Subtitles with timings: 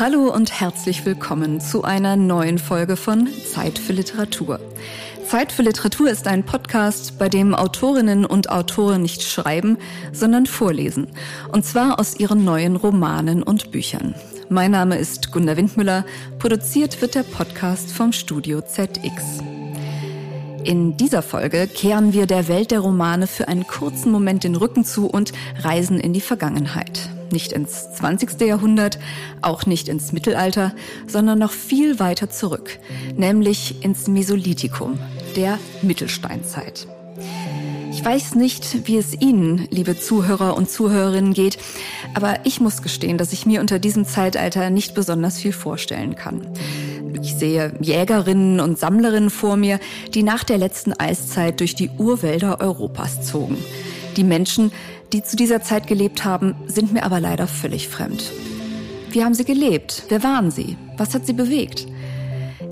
[0.00, 4.60] Hallo und herzlich willkommen zu einer neuen Folge von Zeit für Literatur.
[5.26, 9.76] Zeit für Literatur ist ein Podcast, bei dem Autorinnen und Autoren nicht schreiben,
[10.12, 11.08] sondern vorlesen.
[11.50, 14.14] Und zwar aus ihren neuen Romanen und Büchern.
[14.48, 16.04] Mein Name ist Gunda Windmüller.
[16.38, 19.40] Produziert wird der Podcast vom Studio ZX.
[20.62, 24.84] In dieser Folge kehren wir der Welt der Romane für einen kurzen Moment den Rücken
[24.84, 25.32] zu und
[25.64, 27.10] reisen in die Vergangenheit.
[27.30, 28.40] Nicht ins 20.
[28.40, 28.98] Jahrhundert,
[29.42, 30.74] auch nicht ins Mittelalter,
[31.06, 32.78] sondern noch viel weiter zurück,
[33.16, 34.98] nämlich ins Mesolithikum,
[35.36, 36.86] der Mittelsteinzeit.
[37.90, 41.58] Ich weiß nicht, wie es Ihnen, liebe Zuhörer und Zuhörerinnen, geht,
[42.14, 46.46] aber ich muss gestehen, dass ich mir unter diesem Zeitalter nicht besonders viel vorstellen kann.
[47.20, 49.80] Ich sehe Jägerinnen und Sammlerinnen vor mir,
[50.14, 53.58] die nach der letzten Eiszeit durch die Urwälder Europas zogen.
[54.18, 54.72] Die Menschen,
[55.12, 58.32] die zu dieser Zeit gelebt haben, sind mir aber leider völlig fremd.
[59.10, 60.02] Wie haben sie gelebt?
[60.08, 60.76] Wer waren sie?
[60.96, 61.86] Was hat sie bewegt?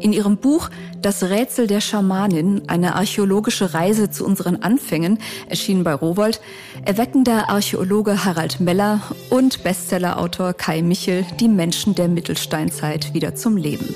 [0.01, 5.95] In ihrem Buch Das Rätsel der Schamanin, eine archäologische Reise zu unseren Anfängen, erschienen bei
[5.95, 6.41] Rowold,
[6.85, 9.01] erwecken der Archäologe Harald Meller
[9.31, 13.95] und Bestsellerautor Kai Michel die Menschen der Mittelsteinzeit wieder zum Leben.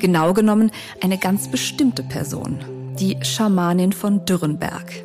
[0.00, 2.58] Genau genommen eine ganz bestimmte Person,
[2.98, 5.04] die Schamanin von Dürrenberg.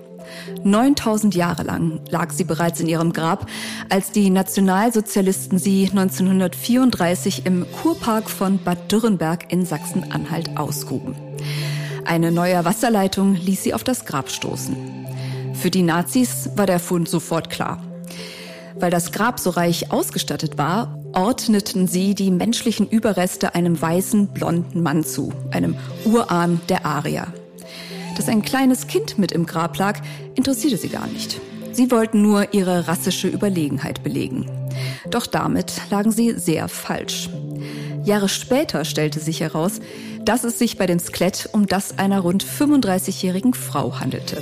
[0.63, 3.47] 9000 Jahre lang lag sie bereits in ihrem Grab,
[3.89, 11.15] als die Nationalsozialisten sie 1934 im Kurpark von Bad Dürrenberg in Sachsen-Anhalt ausgruben.
[12.05, 14.75] Eine neue Wasserleitung ließ sie auf das Grab stoßen.
[15.53, 17.81] Für die Nazis war der Fund sofort klar.
[18.75, 24.83] Weil das Grab so reich ausgestattet war, ordneten sie die menschlichen Überreste einem weißen, blonden
[24.83, 25.75] Mann zu, einem
[26.05, 27.27] Urahn der Arier.
[28.17, 29.99] Dass ein kleines Kind mit im Grab lag,
[30.33, 31.39] interessierte sie gar nicht.
[31.71, 34.49] Sie wollten nur ihre rassische Überlegenheit belegen.
[35.11, 37.29] Doch damit lagen sie sehr falsch.
[38.03, 39.81] Jahre später stellte sich heraus,
[40.25, 44.41] dass es sich bei dem Skelett um das einer rund 35-jährigen Frau handelte.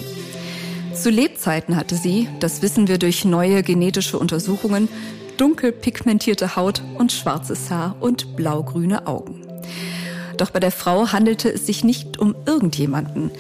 [0.94, 4.88] Zu Lebzeiten hatte sie, das wissen wir durch neue genetische Untersuchungen,
[5.36, 9.42] dunkel pigmentierte Haut und schwarzes Haar und blaugrüne Augen.
[10.38, 13.32] Doch bei der Frau handelte es sich nicht um irgendjemanden.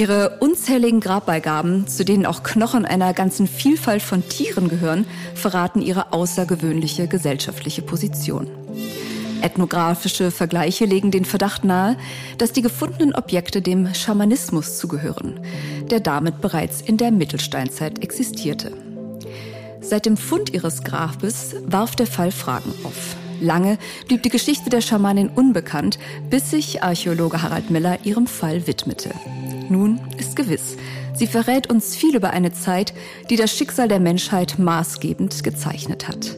[0.00, 6.14] Ihre unzähligen Grabbeigaben, zu denen auch Knochen einer ganzen Vielfalt von Tieren gehören, verraten ihre
[6.14, 8.48] außergewöhnliche gesellschaftliche Position.
[9.42, 11.98] Ethnografische Vergleiche legen den Verdacht nahe,
[12.38, 15.38] dass die gefundenen Objekte dem Schamanismus zugehören,
[15.90, 18.72] der damit bereits in der Mittelsteinzeit existierte.
[19.82, 23.16] Seit dem Fund ihres Grabes warf der Fall Fragen auf.
[23.40, 29.10] Lange blieb die Geschichte der Schamanin unbekannt, bis sich Archäologe Harald Miller ihrem Fall widmete.
[29.68, 30.76] Nun ist gewiss,
[31.14, 32.92] sie verrät uns viel über eine Zeit,
[33.30, 36.36] die das Schicksal der Menschheit maßgebend gezeichnet hat.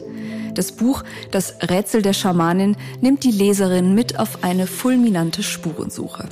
[0.53, 6.29] Das Buch Das Rätsel der Schamanin nimmt die Leserin mit auf eine fulminante Spurensuche.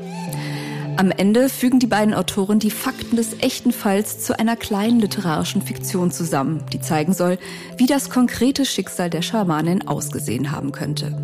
[0.97, 5.61] Am Ende fügen die beiden Autoren die Fakten des echten Falls zu einer kleinen literarischen
[5.61, 7.37] Fiktion zusammen, die zeigen soll,
[7.77, 11.17] wie das konkrete Schicksal der Schamanin ausgesehen haben könnte.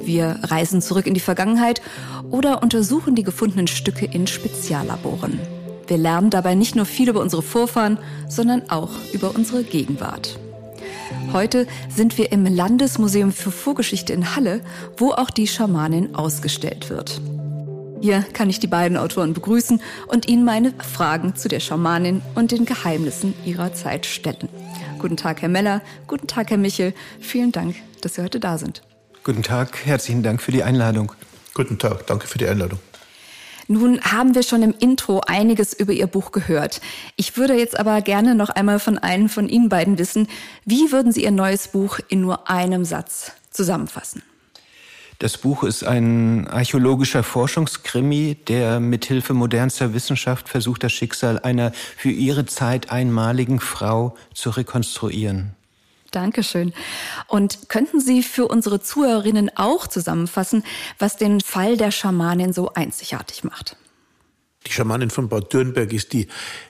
[0.00, 1.82] Wir reisen zurück in die Vergangenheit
[2.30, 5.38] oder untersuchen die gefundenen Stücke in Speziallaboren.
[5.86, 10.38] Wir lernen dabei nicht nur viel über unsere Vorfahren, sondern auch über unsere Gegenwart.
[11.32, 14.60] Heute sind wir im Landesmuseum für Vorgeschichte in Halle,
[14.96, 17.20] wo auch die Schamanin ausgestellt wird.
[18.00, 22.52] Hier kann ich die beiden Autoren begrüßen und ihnen meine Fragen zu der Schamanin und
[22.52, 24.48] den Geheimnissen ihrer Zeit stellen.
[24.98, 25.82] Guten Tag, Herr Meller.
[26.06, 26.94] Guten Tag, Herr Michel.
[27.20, 28.82] Vielen Dank, dass Sie heute da sind.
[29.24, 31.12] Guten Tag, herzlichen Dank für die Einladung.
[31.54, 32.78] Guten Tag, danke für die Einladung.
[33.66, 36.80] Nun haben wir schon im Intro einiges über Ihr Buch gehört.
[37.16, 40.28] Ich würde jetzt aber gerne noch einmal von einem von Ihnen beiden wissen,
[40.64, 44.22] wie würden Sie Ihr neues Buch in nur einem Satz zusammenfassen?
[45.20, 52.10] Das Buch ist ein archäologischer Forschungskrimi, der mithilfe modernster Wissenschaft versucht, das Schicksal einer für
[52.10, 55.56] ihre Zeit einmaligen Frau zu rekonstruieren.
[56.12, 56.72] Dankeschön.
[57.26, 60.62] Und könnten Sie für unsere Zuhörerinnen auch zusammenfassen,
[61.00, 63.76] was den Fall der Schamanin so einzigartig macht?
[64.68, 66.28] Die Schamanin von Bad Dürnberg ist die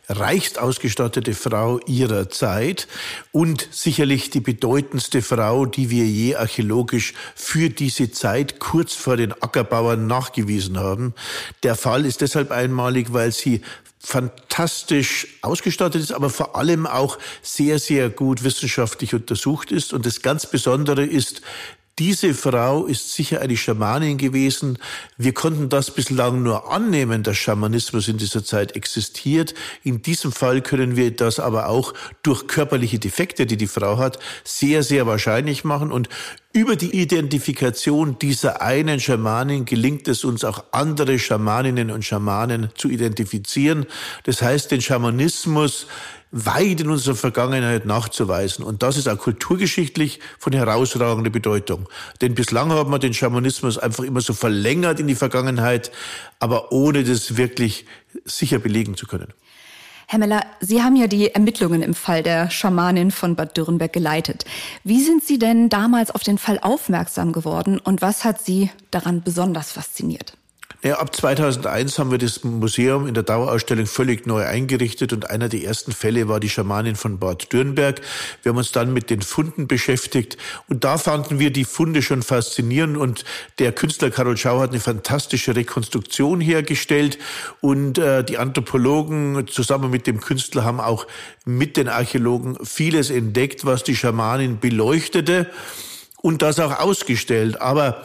[0.09, 2.87] reichst ausgestattete Frau ihrer Zeit
[3.33, 9.33] und sicherlich die bedeutendste Frau, die wir je archäologisch für diese Zeit kurz vor den
[9.33, 11.13] Ackerbauern nachgewiesen haben.
[11.65, 13.63] Der Fall ist deshalb einmalig, weil sie
[13.99, 19.93] fantastisch ausgestattet ist, aber vor allem auch sehr, sehr gut wissenschaftlich untersucht ist.
[19.93, 21.43] Und das ganz Besondere ist,
[21.99, 24.79] diese Frau ist sicher eine Schamanin gewesen.
[25.17, 29.55] Wir konnten das bislang nur annehmen, dass Schamanismus in dieser Zeit existiert.
[29.83, 34.19] In diesem Fall können wir das aber auch durch körperliche Defekte, die die Frau hat,
[34.45, 36.09] sehr, sehr wahrscheinlich machen und
[36.53, 42.89] über die Identifikation dieser einen Schamanin gelingt es uns auch andere Schamaninnen und Schamanen zu
[42.89, 43.87] identifizieren.
[44.25, 45.87] Das heißt, den Schamanismus
[46.31, 48.65] weit in unserer Vergangenheit nachzuweisen.
[48.65, 51.89] Und das ist auch kulturgeschichtlich von herausragender Bedeutung.
[52.21, 55.91] Denn bislang haben wir den Schamanismus einfach immer so verlängert in die Vergangenheit,
[56.39, 57.87] aber ohne das wirklich
[58.25, 59.33] sicher belegen zu können.
[60.11, 64.47] Herr Meller, Sie haben ja die Ermittlungen im Fall der Schamanin von Bad Dürrenberg geleitet.
[64.83, 69.23] Wie sind Sie denn damals auf den Fall aufmerksam geworden und was hat Sie daran
[69.23, 70.33] besonders fasziniert?
[70.81, 75.49] Ja, ab 2001 haben wir das Museum in der Dauerausstellung völlig neu eingerichtet und einer
[75.49, 78.01] der ersten Fälle war die Schamanin von Bad Dürnberg.
[78.45, 80.37] Wir haben uns dann mit den Funden beschäftigt
[80.69, 83.25] und da fanden wir die Funde schon faszinierend und
[83.59, 87.19] der Künstler Karol Schau hat eine fantastische Rekonstruktion hergestellt
[87.61, 91.09] und äh, die Anthropologen zusammen mit dem Künstler haben auch
[91.45, 95.51] mit den Archäologen vieles entdeckt, was die Schamanin beleuchtete
[96.23, 97.61] und das auch ausgestellt.
[97.61, 98.05] Aber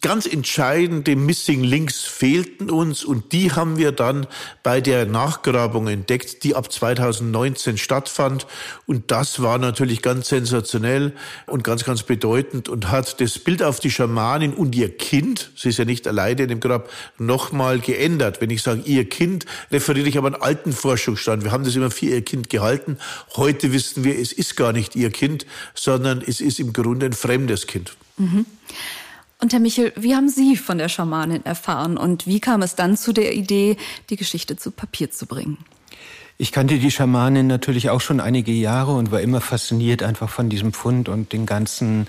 [0.00, 4.26] Ganz entscheidende Missing Links fehlten uns und die haben wir dann
[4.64, 8.48] bei der Nachgrabung entdeckt, die ab 2019 stattfand.
[8.86, 11.12] Und das war natürlich ganz sensationell
[11.46, 15.68] und ganz, ganz bedeutend und hat das Bild auf die Schamanin und ihr Kind, sie
[15.68, 18.40] ist ja nicht alleine in dem Grab, nochmal geändert.
[18.40, 21.44] Wenn ich sage ihr Kind, referiere ich aber an alten Forschungsstand.
[21.44, 22.98] Wir haben das immer für ihr Kind gehalten.
[23.36, 27.12] Heute wissen wir, es ist gar nicht ihr Kind, sondern es ist im Grunde ein
[27.12, 27.92] fremdes Kind.
[28.16, 28.44] Mhm.
[29.40, 32.96] Und Herr Michel, wie haben Sie von der Schamanin erfahren und wie kam es dann
[32.96, 33.76] zu der Idee,
[34.10, 35.58] die Geschichte zu Papier zu bringen?
[36.38, 40.48] Ich kannte die Schamanin natürlich auch schon einige Jahre und war immer fasziniert einfach von
[40.48, 42.08] diesem Fund und den ganzen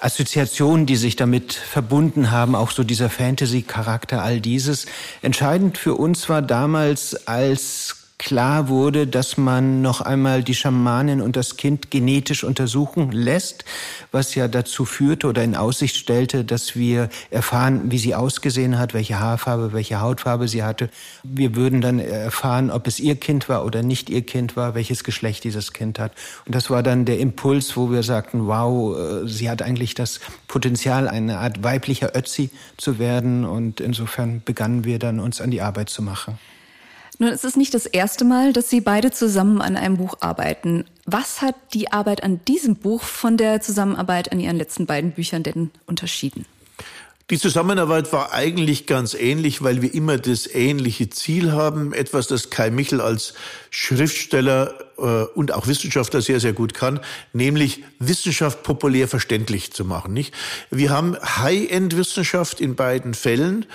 [0.00, 4.86] Assoziationen, die sich damit verbunden haben, auch so dieser Fantasy-Charakter, all dieses.
[5.20, 11.36] Entscheidend für uns war damals, als klar wurde, dass man noch einmal die Schamanin und
[11.36, 13.64] das Kind genetisch untersuchen lässt,
[14.10, 18.94] was ja dazu führte oder in Aussicht stellte, dass wir erfahren, wie sie ausgesehen hat,
[18.94, 20.88] welche Haarfarbe, welche Hautfarbe sie hatte.
[21.22, 25.04] Wir würden dann erfahren, ob es ihr Kind war oder nicht ihr Kind war, welches
[25.04, 26.12] Geschlecht dieses Kind hat.
[26.46, 30.20] Und das war dann der Impuls, wo wir sagten, wow, äh, sie hat eigentlich das
[30.48, 33.44] Potenzial, eine Art weiblicher Ötzi zu werden.
[33.44, 36.38] Und insofern begannen wir dann uns an die Arbeit zu machen.
[37.18, 40.84] Nun, es ist nicht das erste Mal, dass Sie beide zusammen an einem Buch arbeiten.
[41.06, 45.42] Was hat die Arbeit an diesem Buch von der Zusammenarbeit an Ihren letzten beiden Büchern
[45.42, 46.44] denn unterschieden?
[47.30, 52.50] Die Zusammenarbeit war eigentlich ganz ähnlich, weil wir immer das ähnliche Ziel haben, etwas, das
[52.50, 53.34] Kai Michel als
[53.70, 57.00] Schriftsteller äh, und auch Wissenschaftler sehr, sehr gut kann,
[57.32, 60.12] nämlich Wissenschaft populär verständlich zu machen.
[60.12, 60.34] Nicht?
[60.70, 63.66] Wir haben High-End-Wissenschaft in beiden Fällen.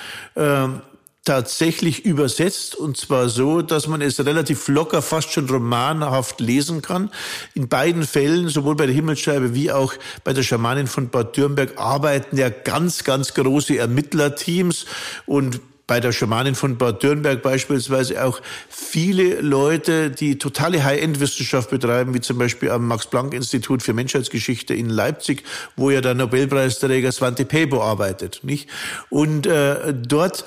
[1.24, 7.12] Tatsächlich übersetzt und zwar so, dass man es relativ locker, fast schon romanhaft lesen kann.
[7.54, 11.78] In beiden Fällen, sowohl bei der Himmelsscheibe wie auch bei der Schamanin von Bad Dürnberg,
[11.78, 14.88] arbeiten ja ganz, ganz große Ermittlerteams
[15.28, 22.16] und bei der Schamanin von Bad Dürnberg beispielsweise auch viele Leute, die totale High-End-Wissenschaft betreiben,
[22.16, 25.44] wie zum Beispiel am Max-Planck-Institut für Menschheitsgeschichte in Leipzig,
[25.76, 28.70] wo ja der Nobelpreisträger Svante Pebo arbeitet, nicht?
[29.10, 30.46] Und äh, dort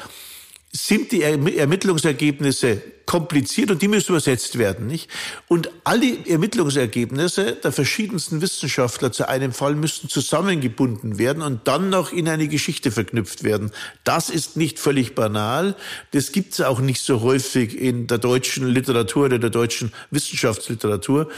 [0.77, 5.09] sind die Ermittlungsergebnisse kompliziert und die müssen übersetzt werden, nicht?
[5.47, 12.13] Und alle Ermittlungsergebnisse der verschiedensten Wissenschaftler zu einem Fall müssten zusammengebunden werden und dann noch
[12.13, 13.71] in eine Geschichte verknüpft werden.
[14.03, 15.77] Das ist nicht völlig banal.
[16.11, 21.29] Das gibt es auch nicht so häufig in der deutschen Literatur oder der deutschen Wissenschaftsliteratur.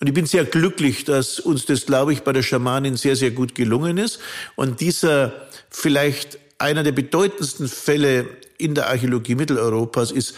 [0.00, 3.32] Und ich bin sehr glücklich, dass uns das, glaube ich, bei der Schamanin sehr, sehr
[3.32, 4.20] gut gelungen ist.
[4.54, 5.32] Und dieser
[5.68, 8.26] vielleicht einer der bedeutendsten Fälle
[8.58, 10.34] in der Archäologie Mitteleuropas ist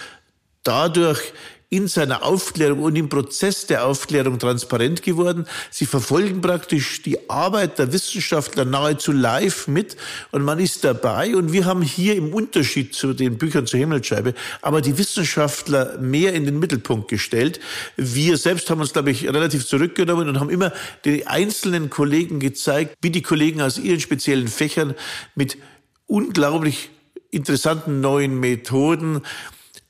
[0.63, 1.33] dadurch
[1.69, 5.47] in seiner Aufklärung und im Prozess der Aufklärung transparent geworden.
[5.71, 9.97] Sie verfolgen praktisch die Arbeit der Wissenschaftler nahezu live mit
[10.31, 11.35] und man ist dabei.
[11.35, 16.35] Und wir haben hier im Unterschied zu den Büchern zur Himmelsscheibe aber die Wissenschaftler mehr
[16.35, 17.59] in den Mittelpunkt gestellt.
[17.97, 20.73] Wir selbst haben uns, glaube ich, relativ zurückgenommen und haben immer
[21.05, 24.95] den einzelnen Kollegen gezeigt, wie die Kollegen aus ihren speziellen Fächern
[25.35, 25.59] mit
[26.07, 26.91] unglaublich
[27.37, 29.23] interessanten neuen Methoden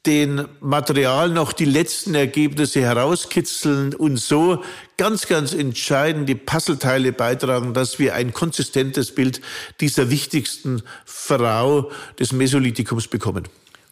[0.07, 4.63] den Material noch die letzten Ergebnisse herauskitzeln und so
[4.97, 9.41] ganz, ganz entscheidend die Puzzleteile beitragen, dass wir ein konsistentes Bild
[9.81, 13.49] dieser wichtigsten Frau des Mesolithikums bekommen.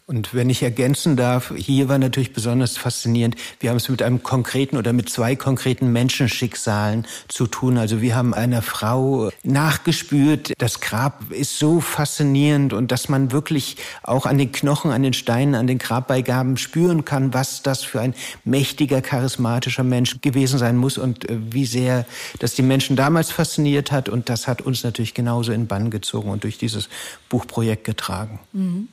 [0.07, 4.23] Und wenn ich ergänzen darf, hier war natürlich besonders faszinierend, wir haben es mit einem
[4.23, 7.79] konkreten oder mit zwei konkreten Menschenschicksalen zu tun.
[7.79, 13.79] Also wir haben einer Frau nachgespürt, das Grab ist so faszinierend und dass man wirklich
[14.03, 18.03] auch an den Knochen, an den Steinen, an den Grabbeigaben spüren kann, was das für
[18.03, 22.05] ein mächtiger, charismatischer Mensch gewesen sein muss und äh, wie sehr
[22.41, 24.11] das die Menschen damals fasziniert hat.
[24.11, 26.91] Und das hat uns natürlich genauso in Bann gezogen und durch dieses
[27.31, 28.39] Buchprojekt getragen.
[28.53, 28.89] Mhm.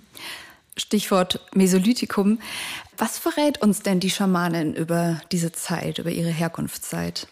[0.78, 2.40] Stichwort Mesolithikum.
[2.98, 7.28] Was verrät uns denn die Schamanin über diese Zeit, über ihre Herkunftszeit?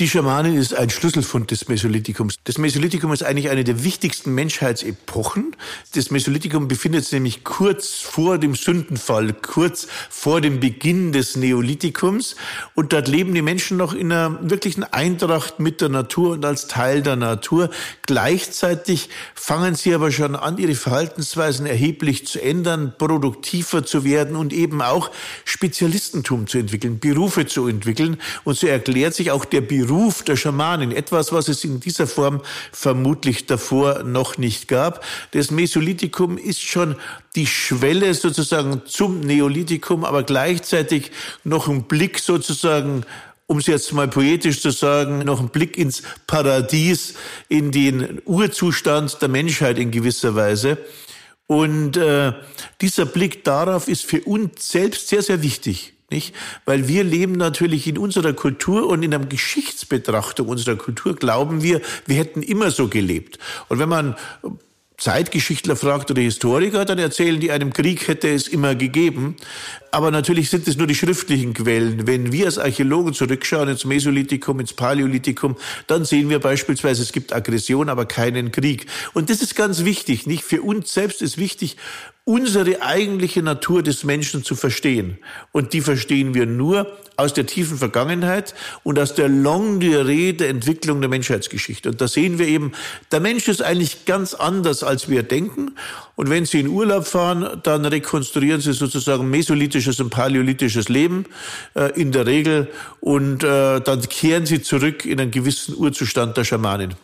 [0.00, 2.40] Die Schamanin ist ein Schlüsselfund des Mesolithikums.
[2.42, 5.54] Das Mesolithikum ist eigentlich eine der wichtigsten Menschheitsepochen.
[5.94, 12.34] Das Mesolithikum befindet sich nämlich kurz vor dem Sündenfall, kurz vor dem Beginn des Neolithikums.
[12.74, 16.66] Und dort leben die Menschen noch in einer wirklichen Eintracht mit der Natur und als
[16.66, 17.70] Teil der Natur.
[18.02, 24.52] Gleichzeitig fangen sie aber schon an, ihre Verhaltensweisen erheblich zu ändern, produktiver zu werden und
[24.52, 25.12] eben auch
[25.44, 28.16] Spezialistentum zu entwickeln, Berufe zu entwickeln.
[28.42, 32.06] Und so erklärt sich auch der Beruf Beruf der Schamanin, etwas, was es in dieser
[32.06, 32.40] Form
[32.72, 35.04] vermutlich davor noch nicht gab.
[35.32, 36.96] Das Mesolithikum ist schon
[37.34, 41.10] die Schwelle sozusagen zum Neolithikum, aber gleichzeitig
[41.44, 43.04] noch ein Blick sozusagen
[43.46, 47.12] um es jetzt mal poetisch zu sagen, noch ein Blick ins Paradies,
[47.50, 50.78] in den Urzustand der Menschheit in gewisser Weise.
[51.46, 52.32] Und äh,
[52.80, 55.93] dieser Blick darauf ist für uns selbst sehr, sehr wichtig.
[56.10, 56.34] Nicht?
[56.64, 61.80] Weil wir leben natürlich in unserer Kultur und in der Geschichtsbetrachtung unserer Kultur glauben wir,
[62.06, 63.38] wir hätten immer so gelebt.
[63.68, 64.16] Und wenn man
[64.96, 69.36] Zeitgeschichtler fragt oder Historiker, dann erzählen die, einem Krieg hätte es immer gegeben.
[69.90, 72.06] Aber natürlich sind es nur die schriftlichen Quellen.
[72.06, 75.56] Wenn wir als Archäologen zurückschauen ins Mesolithikum, ins Paläolithikum,
[75.88, 78.86] dann sehen wir beispielsweise, es gibt Aggression, aber keinen Krieg.
[79.14, 80.44] Und das ist ganz wichtig, nicht?
[80.44, 81.76] Für uns selbst ist wichtig,
[82.26, 85.18] unsere eigentliche Natur des Menschen zu verstehen.
[85.52, 90.48] Und die verstehen wir nur aus der tiefen Vergangenheit und aus der Longue Durée der
[90.48, 91.90] Entwicklung der Menschheitsgeschichte.
[91.90, 92.72] Und da sehen wir eben,
[93.12, 95.72] der Mensch ist eigentlich ganz anders, als wir denken.
[96.16, 101.26] Und wenn Sie in Urlaub fahren, dann rekonstruieren Sie sozusagen mesolithisches und paläolithisches Leben
[101.74, 102.68] äh, in der Regel
[103.00, 106.94] und äh, dann kehren Sie zurück in einen gewissen Urzustand der Schamanin.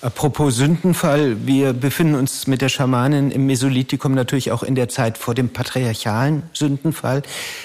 [0.00, 5.18] Apropos Sündenfall, wir befinden uns mit der Schamanin im Mesolithikum natürlich auch in der Zeit
[5.18, 7.22] vor dem patriarchalen Sündenfall.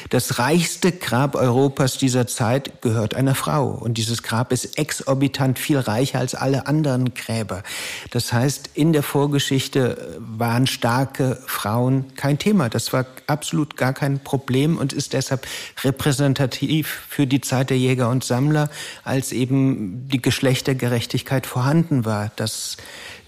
[0.10, 3.68] Das reichste Grab Europas dieser Zeit gehört einer Frau.
[3.70, 7.62] Und dieses Grab ist exorbitant viel reicher als alle anderen Gräber.
[8.10, 12.68] Das heißt, in der Vorgeschichte waren starke Frauen kein Thema.
[12.68, 15.46] Das war absolut gar kein Problem und ist deshalb
[15.84, 18.72] repräsentativ für die Zeit der Jäger und Sammler,
[19.04, 22.23] als eben die Geschlechtergerechtigkeit vorhanden war.
[22.36, 22.78] Das,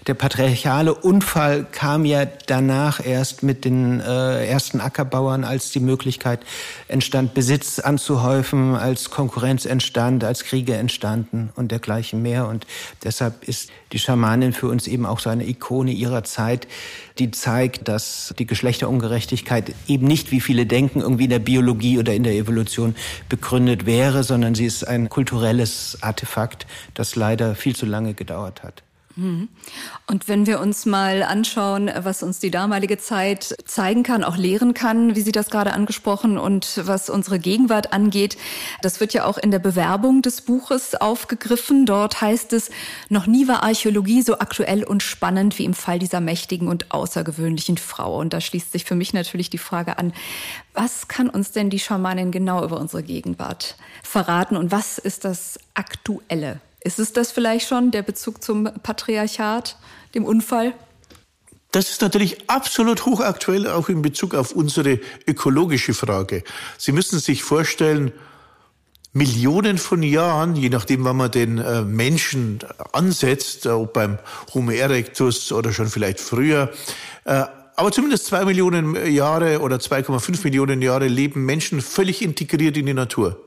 [0.06, 6.40] der patriarchale Unfall kam ja danach erst mit den äh, ersten Ackerbauern, als die Möglichkeit
[6.86, 12.46] entstand, Besitz anzuhäufen, als Konkurrenz entstand, als Kriege entstanden und dergleichen mehr.
[12.46, 12.68] Und
[13.02, 16.68] deshalb ist die Schamanin für uns eben auch so eine Ikone ihrer Zeit,
[17.18, 22.14] die zeigt, dass die Geschlechterungerechtigkeit eben nicht, wie viele denken, irgendwie in der Biologie oder
[22.14, 22.94] in der Evolution
[23.28, 28.84] begründet wäre, sondern sie ist ein kulturelles Artefakt, das leider viel zu lange gedauert hat.
[29.16, 29.48] Mhm.
[30.06, 34.74] Und wenn wir uns mal anschauen, was uns die damalige Zeit zeigen kann, auch lehren
[34.74, 38.36] kann, wie Sie das gerade angesprochen und was unsere Gegenwart angeht,
[38.82, 41.86] das wird ja auch in der Bewerbung des Buches aufgegriffen.
[41.86, 42.70] Dort heißt es,
[43.08, 47.78] noch nie war Archäologie so aktuell und spannend wie im Fall dieser mächtigen und außergewöhnlichen
[47.78, 48.20] Frau.
[48.20, 50.12] Und da schließt sich für mich natürlich die Frage an,
[50.74, 55.58] was kann uns denn die Schamanin genau über unsere Gegenwart verraten und was ist das
[55.72, 56.60] Aktuelle?
[56.86, 59.76] Ist es das vielleicht schon, der Bezug zum Patriarchat,
[60.14, 60.72] dem Unfall?
[61.72, 66.44] Das ist natürlich absolut hochaktuell, auch in Bezug auf unsere ökologische Frage.
[66.78, 68.12] Sie müssen sich vorstellen,
[69.12, 72.60] Millionen von Jahren, je nachdem, wann man den äh, Menschen
[72.92, 74.20] ansetzt, äh, ob beim
[74.54, 76.70] Homo erectus oder schon vielleicht früher,
[77.24, 82.86] äh, aber zumindest zwei Millionen Jahre oder 2,5 Millionen Jahre leben Menschen völlig integriert in
[82.86, 83.44] die Natur.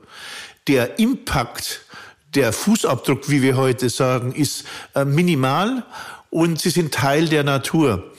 [0.68, 1.86] Der Impact
[2.34, 5.84] der Fußabdruck, wie wir heute sagen, ist äh, minimal
[6.30, 8.12] und sie sind Teil der Natur.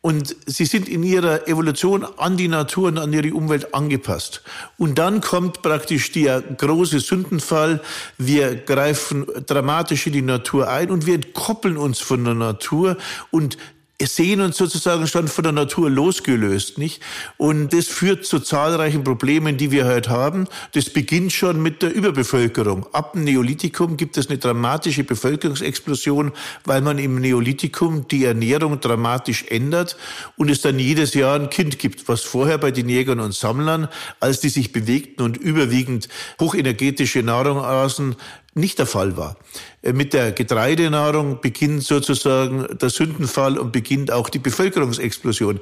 [0.00, 4.42] Und sie sind in ihrer Evolution an die Natur und an ihre Umwelt angepasst.
[4.78, 7.82] Und dann kommt praktisch der große Sündenfall.
[8.16, 12.96] Wir greifen dramatisch in die Natur ein und wir entkoppeln uns von der Natur
[13.32, 13.58] und
[14.06, 17.02] sehen uns sozusagen schon von der Natur losgelöst, nicht?
[17.36, 20.46] Und das führt zu zahlreichen Problemen, die wir heute haben.
[20.72, 22.86] Das beginnt schon mit der Überbevölkerung.
[22.92, 26.30] Ab dem Neolithikum gibt es eine dramatische Bevölkerungsexplosion,
[26.64, 29.96] weil man im Neolithikum die Ernährung dramatisch ändert
[30.36, 33.88] und es dann jedes Jahr ein Kind gibt, was vorher bei den Jägern und Sammlern,
[34.20, 38.14] als die sich bewegten und überwiegend hochenergetische Nahrung aßen,
[38.58, 39.36] nicht der Fall war.
[39.82, 45.60] Äh, mit der Getreidenahrung beginnt sozusagen der Sündenfall und beginnt auch die Bevölkerungsexplosion.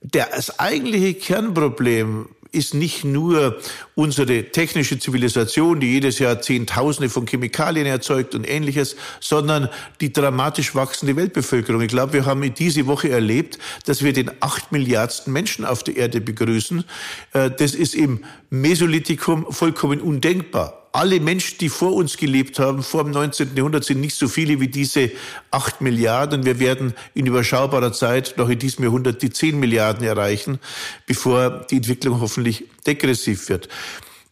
[0.00, 3.56] Das eigentliche Kernproblem ist nicht nur
[3.94, 9.68] unsere technische Zivilisation, die jedes Jahr Zehntausende von Chemikalien erzeugt und ähnliches, sondern
[10.00, 11.80] die dramatisch wachsende Weltbevölkerung.
[11.80, 15.96] Ich glaube, wir haben diese Woche erlebt, dass wir den acht Milliardsten Menschen auf der
[15.96, 16.84] Erde begrüßen.
[17.32, 23.04] Äh, das ist im Mesolithikum vollkommen undenkbar alle Menschen, die vor uns gelebt haben, vor
[23.04, 23.56] dem 19.
[23.56, 25.10] Jahrhundert, sind nicht so viele wie diese
[25.50, 26.44] acht Milliarden.
[26.44, 30.58] Wir werden in überschaubarer Zeit noch in diesem Jahrhundert die zehn Milliarden erreichen,
[31.06, 33.68] bevor die Entwicklung hoffentlich degressiv wird.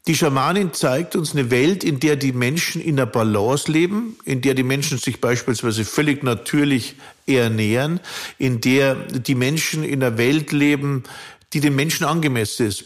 [0.07, 4.41] Die Schamanin zeigt uns eine Welt, in der die Menschen in der Balance leben, in
[4.41, 8.01] der die Menschen sich beispielsweise völlig natürlich ernähren,
[8.39, 11.05] in der die Menschen in einer Welt leben,
[11.53, 12.85] die den Menschen angemessen ist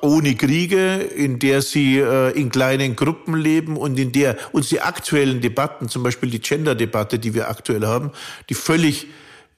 [0.00, 4.80] ohne Kriege, in der sie äh, in kleinen Gruppen leben und in der uns die
[4.80, 8.12] aktuellen Debatten, zum Beispiel die Gender-Debatte, die wir aktuell haben,
[8.48, 9.08] die völlig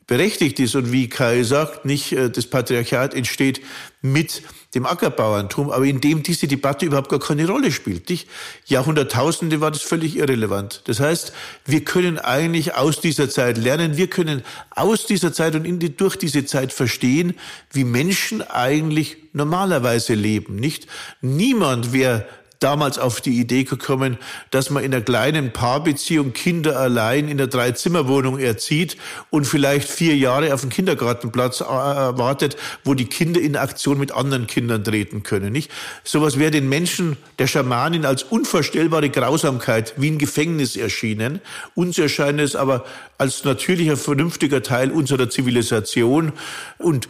[0.07, 3.61] berechtigt ist und wie Kai sagt, nicht äh, das Patriarchat entsteht
[4.01, 4.43] mit
[4.75, 8.09] dem Ackerbauerntum, aber in dem diese Debatte überhaupt gar keine Rolle spielt.
[8.09, 8.29] Nicht?
[8.65, 10.83] Jahrhunderttausende war das völlig irrelevant.
[10.87, 11.33] Das heißt,
[11.65, 16.17] wir können eigentlich aus dieser Zeit lernen, wir können aus dieser Zeit und die, durch
[16.17, 17.35] diese Zeit verstehen,
[17.73, 20.57] wie Menschen eigentlich normalerweise leben.
[20.57, 20.87] Nicht?
[21.21, 22.27] Niemand wäre
[22.65, 24.17] damals auf die Idee gekommen,
[24.51, 28.97] dass man in einer kleinen Paarbeziehung Kinder allein in der Dreizimmerwohnung erzieht
[29.29, 34.13] und vielleicht vier Jahre auf dem Kindergartenplatz äh, wartet, wo die Kinder in Aktion mit
[34.13, 35.53] anderen Kindern treten können.
[35.53, 35.71] Nicht?
[36.05, 41.43] Sowas wäre den Menschen der Schamanin als unvorstellbare Grausamkeit wie ein Gefängnis erschienen.
[41.75, 42.87] Uns erscheint es aber
[43.19, 46.33] als natürlicher, vernünftiger Teil unserer Zivilisation
[46.79, 47.09] und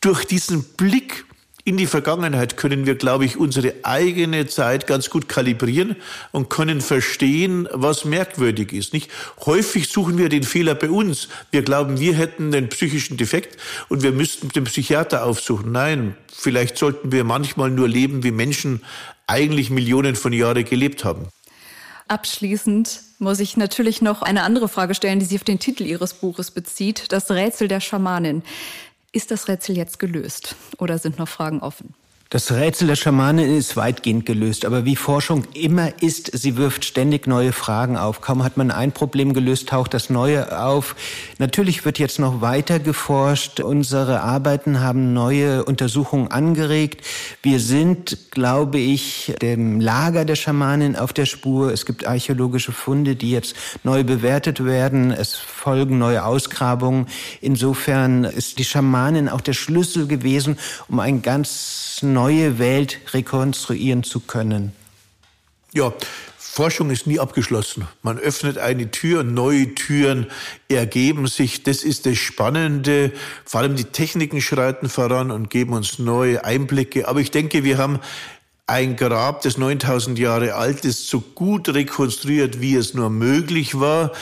[0.00, 1.24] durch diesen Blick
[1.64, 5.94] in die Vergangenheit können wir, glaube ich, unsere eigene Zeit ganz gut kalibrieren
[6.32, 8.92] und können verstehen, was merkwürdig ist.
[8.92, 9.10] Nicht
[9.46, 11.28] häufig suchen wir den Fehler bei uns.
[11.52, 15.70] Wir glauben, wir hätten den psychischen Defekt und wir müssten den Psychiater aufsuchen.
[15.70, 18.82] Nein, vielleicht sollten wir manchmal nur leben, wie Menschen
[19.28, 21.28] eigentlich Millionen von Jahren gelebt haben.
[22.08, 26.12] Abschließend muss ich natürlich noch eine andere Frage stellen, die sich auf den Titel Ihres
[26.14, 28.42] Buches bezieht, das Rätsel der Schamanin.
[29.14, 31.94] Ist das Rätsel jetzt gelöst oder sind noch Fragen offen?
[32.32, 37.26] Das Rätsel der Schamanin ist weitgehend gelöst, aber wie Forschung immer ist, sie wirft ständig
[37.26, 38.22] neue Fragen auf.
[38.22, 40.96] Kaum hat man ein Problem gelöst, taucht das neue auf.
[41.36, 43.60] Natürlich wird jetzt noch weiter geforscht.
[43.60, 47.04] Unsere Arbeiten haben neue Untersuchungen angeregt.
[47.42, 51.70] Wir sind, glaube ich, dem Lager der Schamanin auf der Spur.
[51.70, 55.10] Es gibt archäologische Funde, die jetzt neu bewertet werden.
[55.10, 57.08] Es folgen neue Ausgrabungen.
[57.42, 60.56] Insofern ist die Schamanin auch der Schlüssel gewesen,
[60.88, 64.70] um ein ganz neue Welt rekonstruieren zu können?
[65.72, 65.92] Ja,
[66.38, 67.88] Forschung ist nie abgeschlossen.
[68.02, 70.26] Man öffnet eine Tür neue Türen
[70.68, 71.64] ergeben sich.
[71.64, 73.10] Das ist das Spannende.
[73.44, 77.08] Vor allem die Techniken schreiten voran und geben uns neue Einblicke.
[77.08, 77.98] Aber ich denke, wir haben
[78.68, 84.12] ein Grab, das 9000 Jahre alt ist, so gut rekonstruiert, wie es nur möglich war.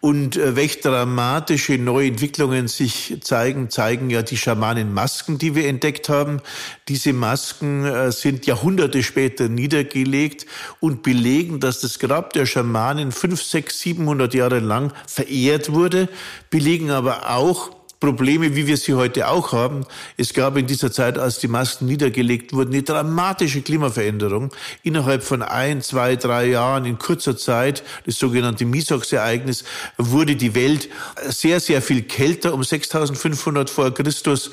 [0.00, 6.40] Und äh, welche dramatische Neuentwicklungen sich zeigen, zeigen ja die Schamanenmasken, die wir entdeckt haben.
[6.88, 10.46] Diese Masken äh, sind Jahrhunderte später niedergelegt
[10.80, 16.08] und belegen, dass das Grab der Schamanen fünf, sechs, siebenhundert Jahre lang verehrt wurde,
[16.48, 19.84] belegen aber auch, Probleme, wie wir sie heute auch haben.
[20.16, 24.50] Es gab in dieser Zeit, als die Masken niedergelegt wurden, eine dramatische Klimaveränderung.
[24.82, 29.64] Innerhalb von ein, zwei, drei Jahren in kurzer Zeit, das sogenannte Misox-Ereignis,
[29.98, 30.88] wurde die Welt
[31.28, 34.50] sehr, sehr viel kälter um 6500 vor Christus.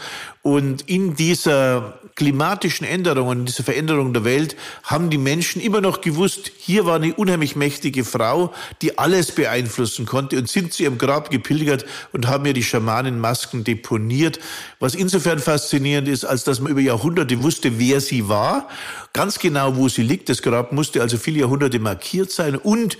[0.48, 6.00] Und in dieser klimatischen Änderung und dieser Veränderung der Welt haben die Menschen immer noch
[6.00, 10.98] gewusst, hier war eine unheimlich mächtige Frau, die alles beeinflussen konnte und sind zu ihrem
[10.98, 14.40] Grab gepilgert und haben ihr die Schamanenmasken deponiert,
[14.80, 18.70] was insofern faszinierend ist, als dass man über Jahrhunderte wusste, wer sie war,
[19.12, 20.30] ganz genau, wo sie liegt.
[20.30, 22.98] Das Grab musste also viele Jahrhunderte markiert sein und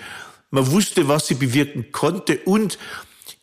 [0.52, 2.78] man wusste, was sie bewirken konnte und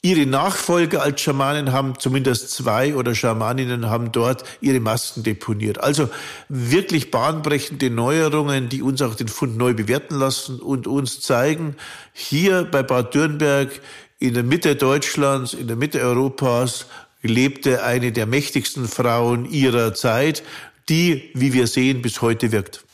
[0.04, 5.82] Ihre Nachfolger als Schamanen haben, zumindest zwei oder Schamaninnen haben dort ihre Masken deponiert.
[5.82, 6.10] Also
[6.50, 11.76] wirklich bahnbrechende Neuerungen, die uns auch den Fund neu bewerten lassen und uns zeigen,
[12.12, 13.70] hier bei Bad Dürnberg
[14.18, 16.84] in der Mitte Deutschlands, in der Mitte Europas
[17.22, 20.42] lebte eine der mächtigsten Frauen ihrer Zeit,
[20.90, 22.84] die, wie wir sehen, bis heute wirkt.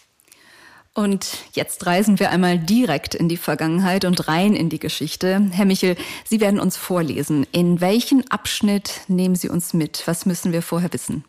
[0.93, 5.49] Und jetzt reisen wir einmal direkt in die Vergangenheit und rein in die Geschichte.
[5.53, 7.47] Herr Michel, Sie werden uns vorlesen.
[7.53, 10.03] In welchen Abschnitt nehmen Sie uns mit?
[10.07, 11.25] Was müssen wir vorher wissen?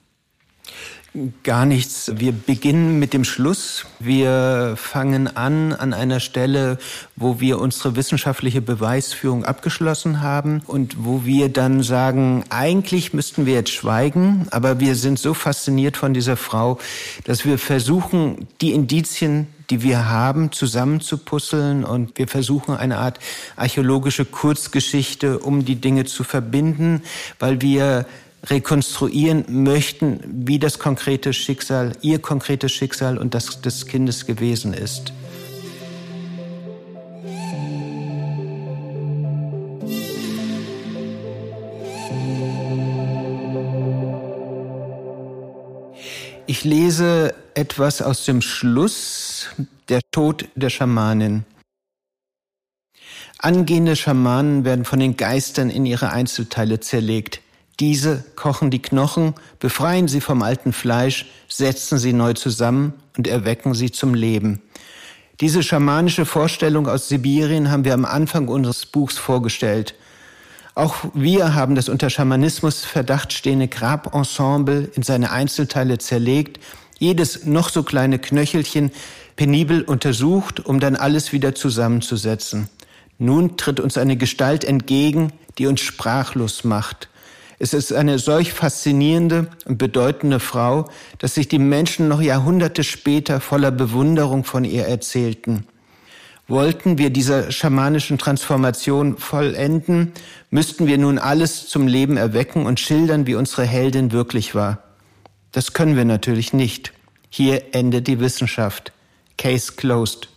[1.44, 2.10] Gar nichts.
[2.16, 3.86] Wir beginnen mit dem Schluss.
[4.00, 6.78] Wir fangen an an einer Stelle,
[7.18, 13.56] wo wir unsere wissenschaftliche Beweisführung abgeschlossen haben und wo wir dann sagen, eigentlich müssten wir
[13.56, 16.80] jetzt schweigen, aber wir sind so fasziniert von dieser Frau,
[17.26, 23.20] dass wir versuchen, die Indizien, die wir haben, zusammenzupuzzeln und wir versuchen eine Art
[23.58, 27.02] archäologische Kurzgeschichte, um die Dinge zu verbinden,
[27.38, 28.06] weil wir
[28.44, 35.14] rekonstruieren möchten, wie das konkrete Schicksal, ihr konkretes Schicksal und das des Kindes gewesen ist.
[46.48, 49.48] Ich lese etwas aus dem Schluss,
[49.88, 51.46] der Tod der Schamanin.
[53.38, 57.42] Angehende Schamanen werden von den Geistern in ihre Einzelteile zerlegt.
[57.80, 63.74] Diese kochen die Knochen, befreien sie vom alten Fleisch, setzen sie neu zusammen und erwecken
[63.74, 64.62] sie zum Leben.
[65.40, 69.96] Diese schamanische Vorstellung aus Sibirien haben wir am Anfang unseres Buchs vorgestellt.
[70.76, 76.60] Auch wir haben das unter Schamanismus Verdacht stehende Grabensemble in seine Einzelteile zerlegt,
[77.00, 78.92] jedes noch so kleine Knöchelchen
[79.36, 82.70] penibel untersucht, um dann alles wieder zusammenzusetzen.
[83.18, 87.10] Nun tritt uns eine Gestalt entgegen, die uns sprachlos macht.
[87.64, 93.40] Es ist eine solch faszinierende und bedeutende Frau, dass sich die Menschen noch Jahrhunderte später
[93.40, 95.68] voller Bewunderung von ihr erzählten.
[96.48, 100.12] Wollten wir dieser schamanischen Transformation vollenden,
[100.50, 104.80] müssten wir nun alles zum Leben erwecken und schildern, wie unsere Heldin wirklich war.
[105.52, 106.94] Das können wir natürlich nicht.
[107.30, 108.92] Hier endet die Wissenschaft.
[109.38, 110.30] Case closed.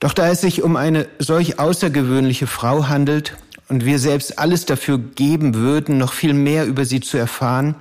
[0.00, 3.36] Doch da es sich um eine solch außergewöhnliche Frau handelt
[3.68, 7.74] und wir selbst alles dafür geben würden, noch viel mehr über sie zu erfahren,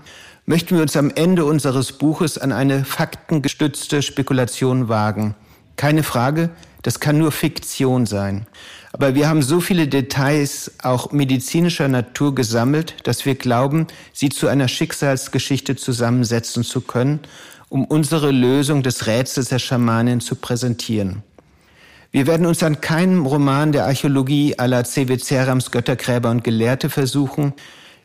[0.46, 5.36] möchten wir uns am Ende unseres Buches an eine faktengestützte Spekulation wagen.
[5.76, 6.50] Keine Frage,
[6.82, 8.46] das kann nur Fiktion sein.
[8.92, 14.48] Aber wir haben so viele Details auch medizinischer Natur gesammelt, dass wir glauben, sie zu
[14.48, 17.22] einer Schicksalsgeschichte zusammensetzen zu können,
[17.70, 21.24] um unsere Lösung des Rätsels der Schamanin zu präsentieren.
[22.16, 25.18] Wir werden uns an keinem Roman der Archäologie aller C.W.
[25.18, 27.54] Cerams Göttergräber und Gelehrte versuchen.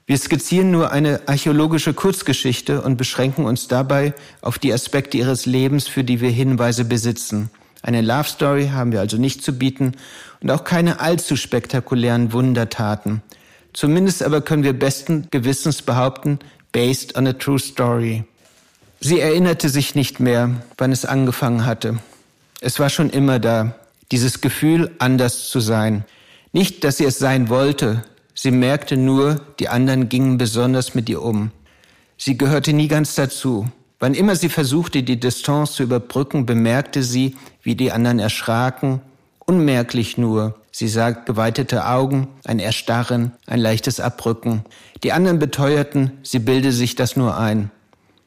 [0.07, 5.89] Wir skizzieren nur eine archäologische Kurzgeschichte und beschränken uns dabei auf die Aspekte ihres Lebens,
[5.89, 7.51] für die wir Hinweise besitzen.
[7.83, 9.93] Eine Love Story haben wir also nicht zu bieten
[10.41, 13.21] und auch keine allzu spektakulären Wundertaten.
[13.75, 16.39] Zumindest aber können wir besten Gewissens behaupten,
[16.73, 18.25] based on a true story.
[19.01, 21.99] Sie erinnerte sich nicht mehr, wann es angefangen hatte.
[22.63, 23.75] Es war schon immer da,
[24.13, 26.05] dieses Gefühl, anders zu sein.
[26.53, 31.23] Nicht, dass sie es sein wollte, sie merkte nur, die anderen gingen besonders mit ihr
[31.23, 31.51] um.
[32.17, 33.69] Sie gehörte nie ganz dazu.
[34.01, 39.01] Wann immer sie versuchte, die Distanz zu überbrücken, bemerkte sie, wie die anderen erschraken,
[39.45, 40.55] unmerklich nur.
[40.71, 44.65] Sie sah geweitete Augen, ein Erstarren, ein leichtes Abrücken.
[45.03, 47.71] Die anderen beteuerten, sie bilde sich das nur ein.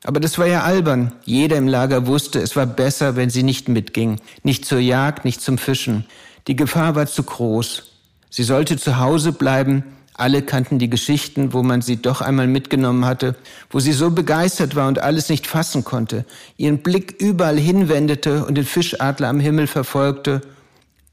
[0.04, 1.14] Aber das war ja albern.
[1.26, 4.20] Jeder im Lager wusste, es war besser, wenn sie nicht mitging.
[4.44, 6.06] Nicht zur Jagd, nicht zum Fischen.
[6.48, 7.84] Die Gefahr war zu groß.
[8.30, 9.84] Sie sollte zu Hause bleiben.
[10.16, 13.36] Alle kannten die Geschichten, wo man sie doch einmal mitgenommen hatte,
[13.70, 16.26] wo sie so begeistert war und alles nicht fassen konnte,
[16.58, 20.42] ihren Blick überall hinwendete und den Fischadler am Himmel verfolgte,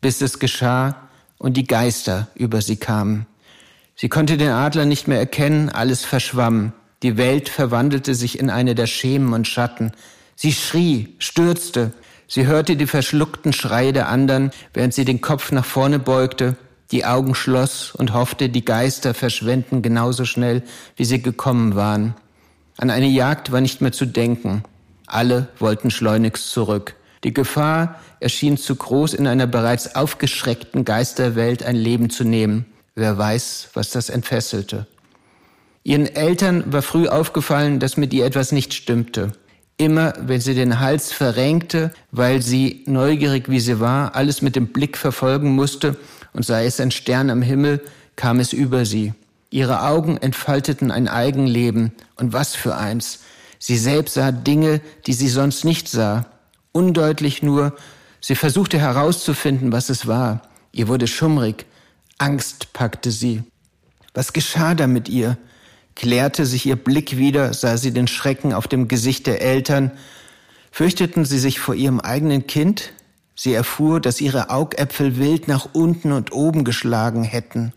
[0.00, 3.26] bis es geschah und die Geister über sie kamen.
[3.94, 6.72] Sie konnte den Adler nicht mehr erkennen, alles verschwamm.
[7.02, 9.92] Die Welt verwandelte sich in eine der Schemen und Schatten.
[10.34, 11.92] Sie schrie, stürzte.
[12.26, 16.56] Sie hörte die verschluckten Schreie der anderen, während sie den Kopf nach vorne beugte,
[16.90, 20.62] die Augen schloss und hoffte, die Geister verschwenden genauso schnell,
[20.96, 22.14] wie sie gekommen waren.
[22.78, 24.62] An eine Jagd war nicht mehr zu denken.
[25.06, 26.94] Alle wollten schleunigst zurück.
[27.24, 32.66] Die Gefahr erschien zu groß, in einer bereits aufgeschreckten Geisterwelt ein Leben zu nehmen.
[32.94, 34.86] Wer weiß, was das entfesselte.
[35.88, 39.32] Ihren Eltern war früh aufgefallen, dass mit ihr etwas nicht stimmte.
[39.78, 44.66] Immer, wenn sie den Hals verrenkte, weil sie, neugierig wie sie war, alles mit dem
[44.66, 45.96] Blick verfolgen musste,
[46.34, 47.80] und sei es ein Stern am Himmel,
[48.16, 49.14] kam es über sie.
[49.48, 53.20] Ihre Augen entfalteten ein Eigenleben, und was für eins.
[53.58, 56.26] Sie selbst sah Dinge, die sie sonst nicht sah.
[56.72, 57.74] Undeutlich nur,
[58.20, 60.42] sie versuchte herauszufinden, was es war.
[60.70, 61.64] Ihr wurde schummrig.
[62.18, 63.42] Angst packte sie.
[64.12, 65.38] Was geschah da mit ihr?
[65.98, 69.90] Klärte sich ihr Blick wieder, sah sie den Schrecken auf dem Gesicht der Eltern.
[70.70, 72.92] Fürchteten sie sich vor ihrem eigenen Kind?
[73.34, 77.72] Sie erfuhr, dass ihre Augäpfel wild nach unten und oben geschlagen hätten.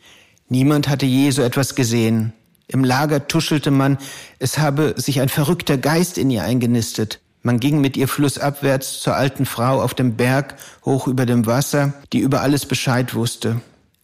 [0.50, 2.32] Niemand hatte je so etwas gesehen.
[2.68, 3.98] Im Lager tuschelte man,
[4.38, 7.22] es habe sich ein verrückter Geist in ihr eingenistet.
[7.42, 11.94] Man ging mit ihr flussabwärts zur alten Frau auf dem Berg, hoch über dem Wasser,
[12.14, 13.62] die über alles Bescheid wusste.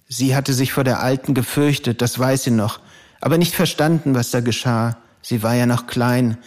[0.10, 2.80] Sie hatte sich vor der Alten gefürchtet, das weiß sie noch,
[3.21, 4.97] aber nicht verstanden, was da geschah.
[5.21, 6.38] Sie war ja noch klein.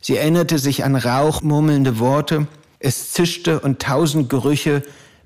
[0.00, 2.46] Sie erinnerte sich an rauchmurmelnde Worte,
[2.78, 4.82] es zischte und tausend Gerüche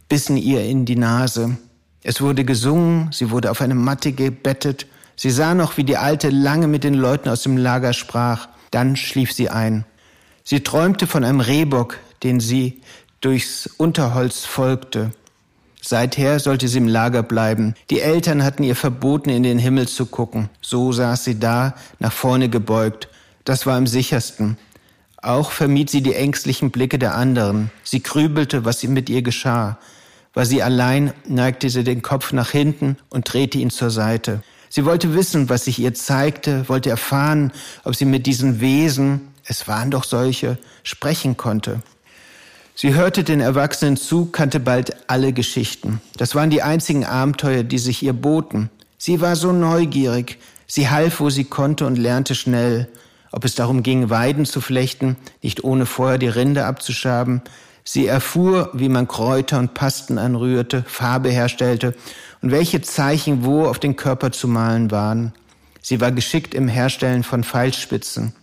[0.09, 1.59] bissen ihr in die Nase.
[2.03, 4.87] Es wurde gesungen, sie wurde auf eine Matte gebettet,
[5.17, 8.97] sie sah noch, wie die Alte lange mit den Leuten aus dem Lager sprach, dann
[8.97, 9.85] schlief sie ein.
[10.45, 12.81] Sie träumte von einem Rehbock, den sie
[13.21, 15.12] durchs Unterholz folgte.
[15.85, 17.75] Seither sollte sie im Lager bleiben.
[17.90, 20.49] Die Eltern hatten ihr verboten, in den Himmel zu gucken.
[20.61, 23.09] So saß sie da, nach vorne gebeugt.
[23.45, 24.57] Das war am sichersten.
[25.21, 27.73] Auch vermied sie die ängstlichen Blicke der anderen.
[27.83, 29.79] Sie grübelte, was mit ihr geschah.
[30.35, 34.42] War sie allein, neigte sie den Kopf nach hinten und drehte ihn zur Seite.
[34.68, 37.53] Sie wollte wissen, was sich ihr zeigte, wollte erfahren,
[37.85, 41.83] ob sie mit diesen Wesen, es waren doch solche, sprechen konnte.
[42.75, 46.01] Sie hörte den Erwachsenen zu, kannte bald alle Geschichten.
[46.17, 48.71] Das waren die einzigen Abenteuer, die sich ihr boten.
[48.97, 52.89] Sie war so neugierig, sie half, wo sie konnte und lernte schnell.
[53.31, 57.43] Ob es darum ging, Weiden zu flechten, nicht ohne vorher die Rinde abzuschaben.
[57.85, 61.95] Sie erfuhr, wie man Kräuter und Pasten anrührte, Farbe herstellte
[62.41, 65.33] und welche Zeichen wo auf den Körper zu malen waren.
[65.81, 68.35] Sie war geschickt im Herstellen von Pfeilspitzen.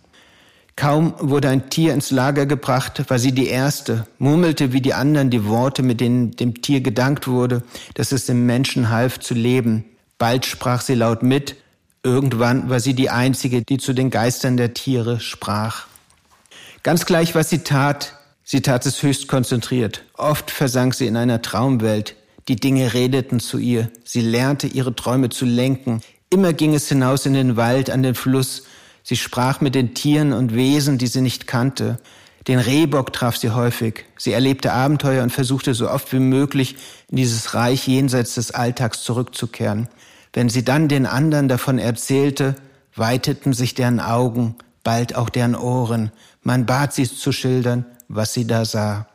[0.76, 5.30] Kaum wurde ein Tier ins Lager gebracht, war sie die Erste, murmelte wie die anderen
[5.30, 7.62] die Worte, mit denen dem Tier gedankt wurde,
[7.94, 9.84] dass es dem Menschen half zu leben.
[10.18, 11.56] Bald sprach sie laut mit,
[12.02, 15.86] irgendwann war sie die Einzige, die zu den Geistern der Tiere sprach.
[16.82, 20.04] Ganz gleich, was sie tat, sie tat es höchst konzentriert.
[20.14, 22.16] Oft versank sie in einer Traumwelt.
[22.48, 23.90] Die Dinge redeten zu ihr.
[24.04, 26.00] Sie lernte ihre Träume zu lenken.
[26.30, 28.64] Immer ging es hinaus in den Wald, an den Fluss,
[29.02, 31.98] Sie sprach mit den Tieren und Wesen, die sie nicht kannte.
[32.48, 34.06] Den Rehbock traf sie häufig.
[34.16, 36.76] Sie erlebte Abenteuer und versuchte so oft wie möglich
[37.08, 39.88] in dieses Reich jenseits des Alltags zurückzukehren.
[40.32, 42.54] Wenn sie dann den anderen davon erzählte,
[42.94, 46.12] weiteten sich deren Augen, bald auch deren Ohren.
[46.42, 49.06] Man bat sie zu schildern, was sie da sah.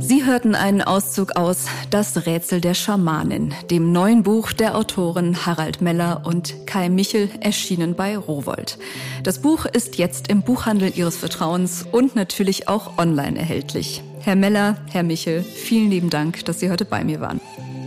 [0.00, 5.80] Sie hörten einen Auszug aus Das Rätsel der Schamanin, dem neuen Buch der Autoren Harald
[5.80, 8.78] Meller und Kai Michel, erschienen bei Rowold.
[9.22, 14.02] Das Buch ist jetzt im Buchhandel Ihres Vertrauens und natürlich auch online erhältlich.
[14.20, 17.40] Herr Meller, Herr Michel, vielen lieben Dank, dass Sie heute bei mir waren.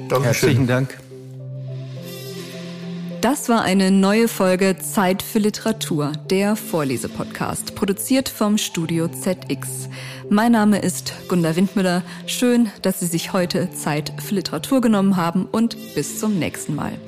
[0.08, 0.23] Dankeschön.
[0.23, 0.97] Herzlichen Dank.
[3.23, 9.88] Das war eine neue Folge Zeit für Literatur, der Vorlesepodcast, produziert vom Studio ZX.
[10.29, 12.03] Mein Name ist Gunda Windmüller.
[12.27, 16.99] Schön, dass Sie sich heute Zeit für Literatur genommen haben und bis zum nächsten Mal.